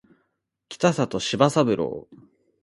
[0.03, 0.07] 北
[0.67, 0.79] 里
[1.19, 2.07] 柴三郎